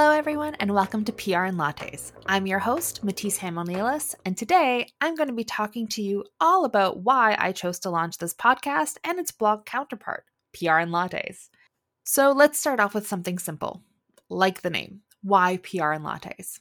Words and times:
Hello, 0.00 0.12
everyone, 0.12 0.54
and 0.60 0.72
welcome 0.72 1.04
to 1.04 1.12
PR 1.12 1.42
and 1.42 1.58
Lattes. 1.58 2.12
I'm 2.26 2.46
your 2.46 2.60
host, 2.60 3.02
Matisse 3.02 3.38
Hamel-Nelis, 3.38 4.14
and 4.24 4.36
today 4.36 4.86
I'm 5.00 5.16
going 5.16 5.26
to 5.26 5.34
be 5.34 5.42
talking 5.42 5.88
to 5.88 6.02
you 6.02 6.24
all 6.40 6.64
about 6.64 7.00
why 7.00 7.34
I 7.36 7.50
chose 7.50 7.80
to 7.80 7.90
launch 7.90 8.18
this 8.18 8.32
podcast 8.32 8.98
and 9.02 9.18
its 9.18 9.32
blog 9.32 9.64
counterpart, 9.64 10.24
PR 10.54 10.74
and 10.74 10.92
Lattes. 10.92 11.48
So 12.04 12.30
let's 12.30 12.60
start 12.60 12.78
off 12.78 12.94
with 12.94 13.08
something 13.08 13.40
simple, 13.40 13.82
like 14.28 14.62
the 14.62 14.70
name. 14.70 15.00
Why 15.24 15.56
PR 15.56 15.90
and 15.90 16.04
Lattes? 16.04 16.60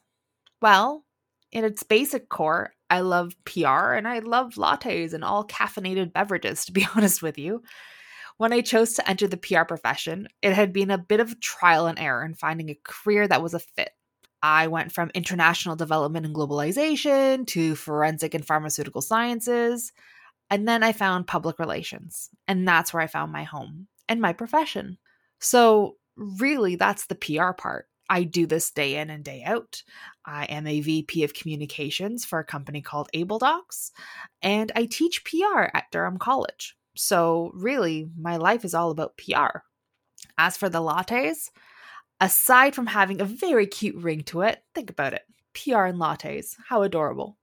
Well, 0.60 1.06
in 1.52 1.64
its 1.64 1.84
basic 1.84 2.30
core, 2.30 2.74
I 2.90 3.02
love 3.02 3.36
PR 3.46 3.94
and 3.94 4.08
I 4.08 4.18
love 4.18 4.56
lattes 4.56 5.14
and 5.14 5.24
all 5.24 5.46
caffeinated 5.46 6.12
beverages, 6.12 6.66
to 6.66 6.72
be 6.72 6.88
honest 6.96 7.22
with 7.22 7.38
you. 7.38 7.62
When 8.38 8.54
I 8.54 8.62
chose 8.62 8.94
to 8.94 9.10
enter 9.10 9.28
the 9.28 9.38
PR 9.38 9.64
profession, 9.64 10.28
it 10.44 10.54
had 10.54 10.72
been 10.72 10.92
a 10.92 10.98
bit 10.98 11.20
of 11.20 11.40
trial 11.40 11.88
and 11.88 11.98
error 11.98 12.24
in 12.24 12.36
finding 12.36 12.70
a 12.70 12.80
career 12.84 13.28
that 13.28 13.42
was 13.42 13.56
a 13.56 13.60
fit. 13.60 13.90
I 14.44 14.68
went 14.68 14.92
from 14.92 15.10
international 15.16 15.76
development 15.76 16.28
and 16.28 16.36
globalization 16.36 17.48
to 17.48 17.76
forensic 17.76 18.36
and 18.36 18.46
pharmaceutical 18.46 19.02
sciences, 19.02 19.92
and 20.52 20.68
then 20.68 20.84
I 20.84 20.92
found 20.94 21.26
public 21.26 21.58
relations. 21.58 22.30
And 22.48 22.68
that's 22.68 22.94
where 22.94 23.02
I 23.02 23.08
found 23.08 23.32
my 23.32 23.44
home 23.44 23.88
and 24.08 24.22
my 24.22 24.34
profession. 24.34 25.00
So, 25.40 25.98
really, 26.16 26.76
that's 26.76 27.08
the 27.08 27.16
PR 27.16 27.52
part. 27.52 27.88
I 28.10 28.24
do 28.24 28.46
this 28.46 28.72
day 28.72 28.98
in 28.98 29.10
and 29.10 29.24
day 29.24 29.44
out. 29.44 29.82
I 30.26 30.46
am 30.46 30.66
a 30.68 30.80
VP 30.80 31.24
of 31.24 31.34
communications 31.34 32.24
for 32.24 32.40
a 32.40 32.46
company 32.46 32.82
called 32.82 33.10
AbleDocs, 33.14 33.92
and 34.44 34.72
I 34.76 34.86
teach 34.86 35.26
PR 35.26 35.70
at 35.74 35.92
Durham 35.92 36.18
College. 36.18 36.77
So, 36.98 37.52
really, 37.54 38.10
my 38.18 38.38
life 38.38 38.66
is 38.66 38.74
all 38.74 38.92
about 38.92 39.18
PR. 39.18 39.62
As 40.38 40.58
for 40.58 40.70
the 40.70 40.80
lattes, 40.80 41.50
aside 42.20 42.76
from 42.76 42.88
having 42.88 43.22
a 43.22 43.26
very 43.26 43.68
cute 43.68 43.96
ring 43.96 44.24
to 44.24 44.42
it, 44.42 44.64
think 44.74 44.90
about 44.90 45.14
it 45.14 45.24
PR 45.54 45.86
and 45.86 46.00
lattes. 46.00 46.56
How 46.68 46.84
adorable. 46.84 47.38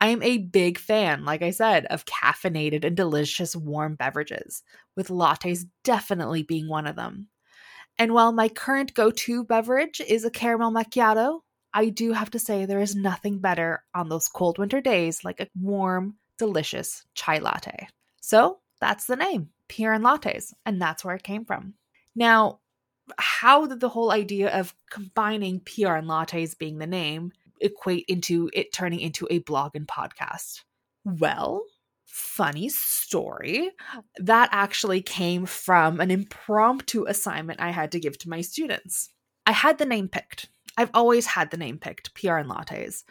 I 0.00 0.08
am 0.08 0.22
a 0.22 0.38
big 0.38 0.78
fan, 0.78 1.24
like 1.24 1.42
I 1.42 1.50
said, 1.50 1.86
of 1.86 2.04
caffeinated 2.04 2.84
and 2.84 2.96
delicious 2.96 3.56
warm 3.56 3.94
beverages, 3.96 4.62
with 4.96 5.08
lattes 5.08 5.64
definitely 5.84 6.42
being 6.42 6.68
one 6.68 6.86
of 6.86 6.96
them. 6.96 7.28
And 7.98 8.14
while 8.14 8.32
my 8.32 8.48
current 8.48 8.94
go 8.94 9.10
to 9.10 9.44
beverage 9.44 10.00
is 10.00 10.24
a 10.24 10.30
caramel 10.30 10.72
macchiato, 10.72 11.40
I 11.74 11.88
do 11.88 12.12
have 12.12 12.30
to 12.30 12.38
say 12.38 12.64
there 12.64 12.80
is 12.80 12.94
nothing 12.94 13.38
better 13.38 13.82
on 13.94 14.08
those 14.08 14.28
cold 14.28 14.58
winter 14.58 14.80
days 14.80 15.24
like 15.24 15.40
a 15.40 15.48
warm, 15.58 16.16
delicious 16.38 17.04
chai 17.14 17.38
latte. 17.38 17.88
So 18.20 18.58
that's 18.82 19.06
the 19.06 19.14
name, 19.14 19.50
PR 19.68 19.92
and 19.92 20.04
Lattes, 20.04 20.52
and 20.66 20.82
that's 20.82 21.04
where 21.04 21.14
it 21.14 21.22
came 21.22 21.44
from. 21.44 21.74
Now, 22.16 22.58
how 23.16 23.66
did 23.66 23.78
the 23.78 23.88
whole 23.88 24.10
idea 24.10 24.50
of 24.50 24.74
combining 24.90 25.60
PR 25.60 25.94
and 25.94 26.08
Lattes 26.08 26.58
being 26.58 26.78
the 26.78 26.86
name 26.86 27.30
equate 27.60 28.04
into 28.08 28.50
it 28.52 28.72
turning 28.72 28.98
into 28.98 29.28
a 29.30 29.38
blog 29.38 29.76
and 29.76 29.86
podcast? 29.86 30.62
Well, 31.04 31.62
funny 32.06 32.68
story. 32.70 33.70
That 34.16 34.48
actually 34.50 35.00
came 35.00 35.46
from 35.46 36.00
an 36.00 36.10
impromptu 36.10 37.04
assignment 37.06 37.60
I 37.60 37.70
had 37.70 37.92
to 37.92 38.00
give 38.00 38.18
to 38.18 38.28
my 38.28 38.40
students. 38.40 39.10
I 39.46 39.52
had 39.52 39.78
the 39.78 39.86
name 39.86 40.08
picked. 40.08 40.48
I've 40.76 40.90
always 40.92 41.26
had 41.26 41.52
the 41.52 41.56
name 41.56 41.78
picked, 41.78 42.14
PR 42.14 42.34
and 42.34 42.50
Lattes. 42.50 43.04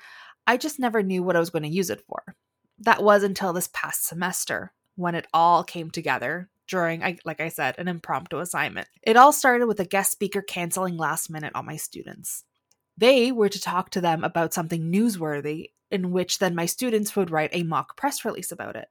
I 0.45 0.57
just 0.57 0.79
never 0.79 1.01
knew 1.01 1.23
what 1.23 1.37
I 1.37 1.39
was 1.39 1.49
going 1.49 1.63
to 1.63 1.69
use 1.69 1.89
it 1.89 2.03
for. 2.09 2.35
That 2.79 3.03
was 3.03 3.23
until 3.23 3.53
this 3.53 3.69
past 3.71 4.05
semester 4.05 4.73
when 5.01 5.15
it 5.15 5.27
all 5.33 5.63
came 5.63 5.89
together 5.89 6.47
during, 6.67 7.17
like 7.25 7.41
I 7.41 7.49
said, 7.49 7.75
an 7.77 7.87
impromptu 7.87 8.39
assignment. 8.39 8.87
It 9.01 9.17
all 9.17 9.33
started 9.33 9.65
with 9.65 9.79
a 9.79 9.85
guest 9.85 10.11
speaker 10.11 10.41
canceling 10.41 10.95
last 10.95 11.29
minute 11.29 11.51
on 11.55 11.65
my 11.65 11.75
students. 11.75 12.45
They 12.97 13.31
were 13.31 13.49
to 13.49 13.59
talk 13.59 13.89
to 13.91 14.01
them 14.01 14.23
about 14.23 14.53
something 14.53 14.91
newsworthy, 14.91 15.71
in 15.89 16.11
which 16.11 16.37
then 16.37 16.55
my 16.55 16.67
students 16.67 17.15
would 17.15 17.31
write 17.31 17.49
a 17.51 17.63
mock 17.63 17.97
press 17.97 18.23
release 18.23 18.51
about 18.51 18.75
it. 18.75 18.87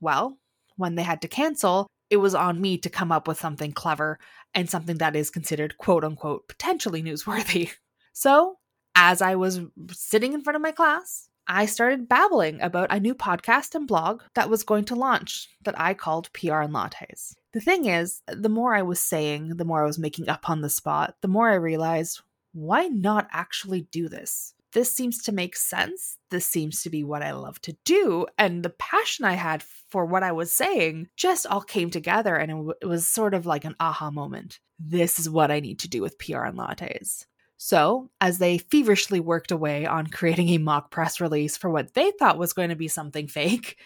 Well, 0.00 0.38
when 0.76 0.94
they 0.94 1.02
had 1.02 1.20
to 1.22 1.28
cancel, 1.28 1.88
it 2.10 2.18
was 2.18 2.34
on 2.34 2.60
me 2.60 2.78
to 2.78 2.88
come 2.88 3.10
up 3.10 3.26
with 3.26 3.40
something 3.40 3.72
clever 3.72 4.18
and 4.54 4.70
something 4.70 4.98
that 4.98 5.16
is 5.16 5.30
considered 5.30 5.78
quote 5.78 6.04
unquote 6.04 6.48
potentially 6.48 7.02
newsworthy. 7.02 7.70
So, 8.12 8.56
as 8.96 9.22
I 9.22 9.36
was 9.36 9.60
sitting 9.92 10.32
in 10.32 10.42
front 10.42 10.56
of 10.56 10.60
my 10.60 10.72
class, 10.72 11.29
I 11.46 11.66
started 11.66 12.08
babbling 12.08 12.60
about 12.60 12.92
a 12.92 13.00
new 13.00 13.14
podcast 13.14 13.74
and 13.74 13.86
blog 13.86 14.22
that 14.34 14.50
was 14.50 14.62
going 14.62 14.84
to 14.86 14.94
launch 14.94 15.48
that 15.64 15.78
I 15.78 15.94
called 15.94 16.32
PR 16.32 16.60
and 16.60 16.74
Lattes. 16.74 17.34
The 17.52 17.60
thing 17.60 17.86
is, 17.86 18.22
the 18.28 18.48
more 18.48 18.74
I 18.74 18.82
was 18.82 19.00
saying, 19.00 19.56
the 19.56 19.64
more 19.64 19.82
I 19.82 19.86
was 19.86 19.98
making 19.98 20.28
up 20.28 20.48
on 20.48 20.60
the 20.60 20.70
spot, 20.70 21.16
the 21.20 21.28
more 21.28 21.50
I 21.50 21.54
realized 21.54 22.20
why 22.52 22.86
not 22.88 23.28
actually 23.32 23.82
do 23.90 24.08
this? 24.08 24.54
This 24.72 24.92
seems 24.92 25.22
to 25.24 25.32
make 25.32 25.56
sense. 25.56 26.18
This 26.30 26.46
seems 26.46 26.82
to 26.82 26.90
be 26.90 27.02
what 27.02 27.22
I 27.22 27.32
love 27.32 27.60
to 27.62 27.76
do. 27.84 28.26
And 28.38 28.62
the 28.62 28.70
passion 28.70 29.24
I 29.24 29.32
had 29.32 29.62
for 29.62 30.04
what 30.04 30.22
I 30.22 30.30
was 30.32 30.52
saying 30.52 31.08
just 31.16 31.46
all 31.46 31.60
came 31.60 31.90
together. 31.90 32.36
And 32.36 32.50
it, 32.50 32.54
w- 32.54 32.74
it 32.80 32.86
was 32.86 33.06
sort 33.08 33.34
of 33.34 33.46
like 33.46 33.64
an 33.64 33.74
aha 33.80 34.10
moment. 34.10 34.60
This 34.78 35.18
is 35.18 35.28
what 35.28 35.50
I 35.50 35.58
need 35.58 35.80
to 35.80 35.88
do 35.88 36.02
with 36.02 36.18
PR 36.18 36.44
and 36.44 36.56
lattes. 36.56 37.26
So, 37.62 38.08
as 38.22 38.38
they 38.38 38.56
feverishly 38.56 39.20
worked 39.20 39.50
away 39.52 39.84
on 39.84 40.06
creating 40.06 40.48
a 40.48 40.58
mock 40.58 40.90
press 40.90 41.20
release 41.20 41.58
for 41.58 41.68
what 41.68 41.92
they 41.92 42.10
thought 42.12 42.38
was 42.38 42.54
going 42.54 42.70
to 42.70 42.74
be 42.74 42.88
something 42.88 43.28
fake, 43.28 43.76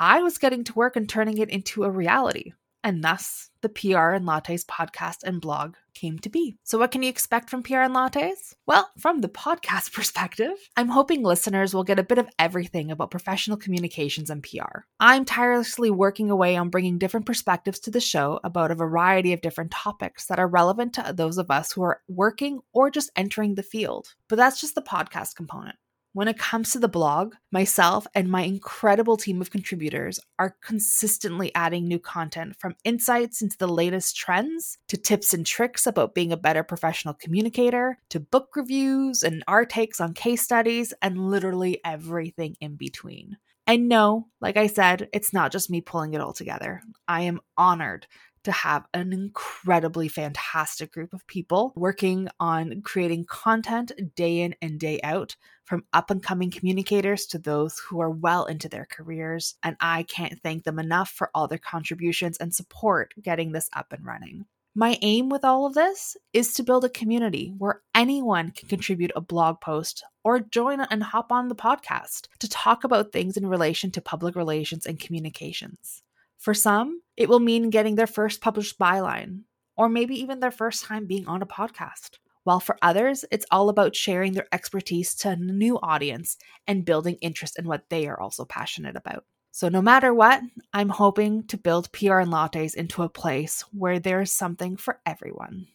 I 0.00 0.22
was 0.22 0.38
getting 0.38 0.64
to 0.64 0.74
work 0.74 0.96
and 0.96 1.08
turning 1.08 1.38
it 1.38 1.50
into 1.50 1.84
a 1.84 1.90
reality. 1.90 2.52
And 2.82 3.04
thus, 3.04 3.50
the 3.60 3.68
PR 3.68 4.10
and 4.10 4.26
Lattes 4.26 4.64
podcast 4.64 5.18
and 5.22 5.40
blog 5.40 5.74
came 5.94 6.18
to 6.20 6.30
be. 6.30 6.56
So, 6.64 6.78
what 6.78 6.90
can 6.90 7.02
you 7.02 7.10
expect 7.10 7.50
from 7.50 7.62
PR 7.62 7.80
and 7.80 7.94
Lattes? 7.94 8.54
Well, 8.66 8.88
from 8.98 9.20
the 9.20 9.28
podcast 9.28 9.92
perspective, 9.94 10.52
I'm 10.76 10.88
hoping 10.88 11.22
listeners 11.22 11.74
will 11.74 11.84
get 11.84 11.98
a 11.98 12.04
bit 12.04 12.18
of 12.18 12.28
everything 12.38 12.90
about 12.90 13.10
professional 13.10 13.58
communications 13.58 14.30
and 14.30 14.42
PR. 14.42 14.80
I'm 14.98 15.24
tirelessly 15.24 15.90
working 15.90 16.30
away 16.30 16.56
on 16.56 16.70
bringing 16.70 16.98
different 16.98 17.26
perspectives 17.26 17.80
to 17.80 17.90
the 17.90 18.00
show 18.00 18.40
about 18.44 18.70
a 18.70 18.76
variety 18.76 19.32
of 19.32 19.42
different 19.42 19.70
topics 19.72 20.26
that 20.26 20.38
are 20.38 20.48
relevant 20.48 20.94
to 20.94 21.12
those 21.14 21.36
of 21.36 21.50
us 21.50 21.72
who 21.72 21.82
are 21.82 22.00
working 22.08 22.60
or 22.72 22.90
just 22.90 23.10
entering 23.14 23.54
the 23.54 23.62
field. 23.62 24.14
But 24.28 24.36
that's 24.36 24.60
just 24.60 24.74
the 24.74 24.82
podcast 24.82 25.34
component. 25.36 25.76
When 26.12 26.26
it 26.26 26.38
comes 26.38 26.72
to 26.72 26.80
the 26.80 26.88
blog, 26.88 27.34
myself 27.52 28.04
and 28.16 28.28
my 28.28 28.42
incredible 28.42 29.16
team 29.16 29.40
of 29.40 29.52
contributors 29.52 30.18
are 30.40 30.56
consistently 30.60 31.54
adding 31.54 31.86
new 31.86 32.00
content 32.00 32.56
from 32.58 32.74
insights 32.82 33.42
into 33.42 33.56
the 33.56 33.68
latest 33.68 34.16
trends 34.16 34.76
to 34.88 34.96
tips 34.96 35.32
and 35.32 35.46
tricks 35.46 35.86
about 35.86 36.16
being 36.16 36.32
a 36.32 36.36
better 36.36 36.64
professional 36.64 37.14
communicator 37.14 37.96
to 38.08 38.18
book 38.18 38.56
reviews 38.56 39.22
and 39.22 39.44
our 39.46 39.64
takes 39.64 40.00
on 40.00 40.12
case 40.12 40.42
studies 40.42 40.92
and 41.00 41.30
literally 41.30 41.80
everything 41.84 42.56
in 42.60 42.74
between. 42.74 43.36
And 43.68 43.88
no, 43.88 44.26
like 44.40 44.56
I 44.56 44.66
said, 44.66 45.08
it's 45.12 45.32
not 45.32 45.52
just 45.52 45.70
me 45.70 45.80
pulling 45.80 46.14
it 46.14 46.20
all 46.20 46.32
together. 46.32 46.82
I 47.06 47.20
am 47.22 47.38
honored 47.56 48.08
to 48.44 48.52
have 48.52 48.86
an 48.94 49.12
incredibly 49.12 50.08
fantastic 50.08 50.92
group 50.92 51.12
of 51.12 51.26
people 51.26 51.72
working 51.76 52.28
on 52.38 52.82
creating 52.82 53.24
content 53.24 53.92
day 54.14 54.40
in 54.40 54.54
and 54.62 54.80
day 54.80 55.00
out, 55.02 55.36
from 55.64 55.84
up 55.92 56.10
and 56.10 56.22
coming 56.22 56.50
communicators 56.50 57.26
to 57.26 57.38
those 57.38 57.78
who 57.78 58.00
are 58.00 58.10
well 58.10 58.44
into 58.46 58.68
their 58.68 58.86
careers. 58.90 59.54
And 59.62 59.76
I 59.80 60.02
can't 60.02 60.40
thank 60.42 60.64
them 60.64 60.78
enough 60.78 61.10
for 61.10 61.30
all 61.34 61.46
their 61.46 61.58
contributions 61.58 62.38
and 62.38 62.54
support 62.54 63.14
getting 63.22 63.52
this 63.52 63.70
up 63.72 63.92
and 63.92 64.04
running. 64.04 64.46
My 64.74 64.98
aim 65.02 65.28
with 65.28 65.44
all 65.44 65.66
of 65.66 65.74
this 65.74 66.16
is 66.32 66.54
to 66.54 66.62
build 66.62 66.84
a 66.84 66.88
community 66.88 67.54
where 67.58 67.82
anyone 67.94 68.52
can 68.52 68.68
contribute 68.68 69.10
a 69.16 69.20
blog 69.20 69.60
post 69.60 70.04
or 70.22 70.40
join 70.40 70.80
and 70.80 71.02
hop 71.02 71.32
on 71.32 71.48
the 71.48 71.56
podcast 71.56 72.28
to 72.38 72.48
talk 72.48 72.84
about 72.84 73.12
things 73.12 73.36
in 73.36 73.46
relation 73.46 73.90
to 73.92 74.00
public 74.00 74.36
relations 74.36 74.86
and 74.86 75.00
communications. 75.00 76.02
For 76.40 76.54
some, 76.54 77.02
it 77.18 77.28
will 77.28 77.38
mean 77.38 77.68
getting 77.68 77.96
their 77.96 78.06
first 78.06 78.40
published 78.40 78.78
byline, 78.78 79.42
or 79.76 79.90
maybe 79.90 80.18
even 80.18 80.40
their 80.40 80.50
first 80.50 80.84
time 80.84 81.04
being 81.04 81.26
on 81.28 81.42
a 81.42 81.46
podcast. 81.46 82.12
While 82.44 82.60
for 82.60 82.78
others, 82.80 83.26
it's 83.30 83.44
all 83.50 83.68
about 83.68 83.94
sharing 83.94 84.32
their 84.32 84.48
expertise 84.50 85.14
to 85.16 85.28
a 85.28 85.36
new 85.36 85.78
audience 85.80 86.38
and 86.66 86.86
building 86.86 87.16
interest 87.20 87.58
in 87.58 87.68
what 87.68 87.90
they 87.90 88.08
are 88.08 88.18
also 88.18 88.46
passionate 88.46 88.96
about. 88.96 89.26
So, 89.50 89.68
no 89.68 89.82
matter 89.82 90.14
what, 90.14 90.40
I'm 90.72 90.88
hoping 90.88 91.46
to 91.48 91.58
build 91.58 91.92
PR 91.92 92.20
and 92.20 92.32
lattes 92.32 92.74
into 92.74 93.02
a 93.02 93.10
place 93.10 93.62
where 93.72 93.98
there's 93.98 94.32
something 94.32 94.78
for 94.78 94.98
everyone. 95.04 95.66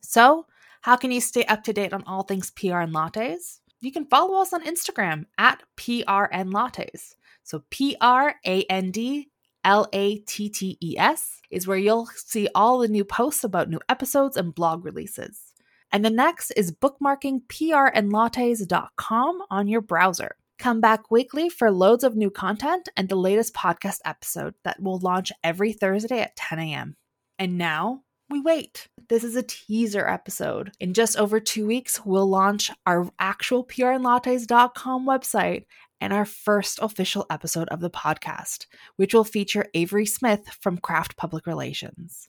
So, 0.00 0.46
how 0.80 0.96
can 0.96 1.10
you 1.10 1.20
stay 1.20 1.44
up 1.44 1.64
to 1.64 1.74
date 1.74 1.92
on 1.92 2.02
all 2.06 2.22
things 2.22 2.50
PR 2.50 2.78
and 2.78 2.94
lattes? 2.94 3.60
You 3.80 3.92
can 3.92 4.06
follow 4.06 4.40
us 4.40 4.54
on 4.54 4.64
Instagram 4.64 5.26
at 5.36 5.62
PR 5.76 6.30
and 6.32 6.54
lattes. 6.54 7.14
So, 7.42 7.62
P 7.68 7.98
R 8.00 8.36
A 8.46 8.62
N 8.70 8.90
D 8.90 9.28
L 9.64 9.88
A 9.92 10.18
T 10.18 10.48
T 10.48 10.78
E 10.80 10.96
S, 10.98 11.40
is 11.50 11.66
where 11.66 11.78
you'll 11.78 12.06
see 12.14 12.48
all 12.54 12.78
the 12.78 12.88
new 12.88 13.04
posts 13.04 13.44
about 13.44 13.68
new 13.68 13.80
episodes 13.88 14.36
and 14.36 14.54
blog 14.54 14.84
releases. 14.84 15.52
And 15.90 16.04
the 16.04 16.10
next 16.10 16.50
is 16.52 16.72
bookmarking 16.72 17.42
prandlattes.com 17.48 19.42
on 19.50 19.68
your 19.68 19.80
browser. 19.80 20.36
Come 20.58 20.80
back 20.80 21.10
weekly 21.10 21.48
for 21.48 21.70
loads 21.70 22.04
of 22.04 22.16
new 22.16 22.30
content 22.30 22.88
and 22.96 23.08
the 23.08 23.16
latest 23.16 23.54
podcast 23.54 23.98
episode 24.04 24.54
that 24.64 24.82
will 24.82 24.98
launch 24.98 25.32
every 25.42 25.72
Thursday 25.72 26.20
at 26.20 26.36
10 26.36 26.58
a.m. 26.58 26.96
And 27.38 27.58
now 27.58 28.02
we 28.30 28.40
wait? 28.40 28.88
This 29.08 29.22
is 29.22 29.36
a 29.36 29.42
teaser 29.42 30.08
episode. 30.08 30.72
In 30.80 30.94
just 30.94 31.16
over 31.16 31.38
two 31.38 31.66
weeks, 31.66 32.04
we'll 32.04 32.28
launch 32.28 32.70
our 32.86 33.10
actual 33.18 33.64
prandlattes.com 33.64 35.06
website 35.06 35.66
and 36.04 36.12
our 36.12 36.26
first 36.26 36.78
official 36.82 37.24
episode 37.30 37.66
of 37.70 37.80
the 37.80 37.88
podcast, 37.88 38.66
which 38.96 39.14
will 39.14 39.24
feature 39.24 39.68
Avery 39.72 40.04
Smith 40.04 40.46
from 40.60 40.76
Craft 40.76 41.16
Public 41.16 41.46
Relations. 41.46 42.28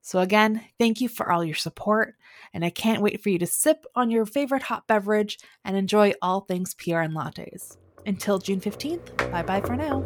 So, 0.00 0.20
again, 0.20 0.62
thank 0.78 1.02
you 1.02 1.08
for 1.10 1.30
all 1.30 1.44
your 1.44 1.54
support, 1.54 2.14
and 2.54 2.64
I 2.64 2.70
can't 2.70 3.02
wait 3.02 3.22
for 3.22 3.28
you 3.28 3.38
to 3.40 3.46
sip 3.46 3.84
on 3.94 4.10
your 4.10 4.24
favorite 4.24 4.62
hot 4.62 4.86
beverage 4.86 5.38
and 5.66 5.76
enjoy 5.76 6.14
all 6.22 6.40
things 6.40 6.72
PR 6.72 7.00
and 7.00 7.14
lattes. 7.14 7.76
Until 8.06 8.38
June 8.38 8.62
15th, 8.62 9.30
bye 9.30 9.42
bye 9.42 9.60
for 9.60 9.76
now. 9.76 10.02